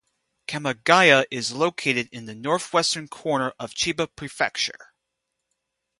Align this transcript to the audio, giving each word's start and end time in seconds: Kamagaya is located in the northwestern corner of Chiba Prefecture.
Kamagaya 0.47 1.25
is 1.29 1.51
located 1.53 2.09
in 2.11 2.25
the 2.25 2.33
northwestern 2.33 3.07
corner 3.07 3.53
of 3.59 3.75
Chiba 3.75 4.07
Prefecture. 4.15 4.95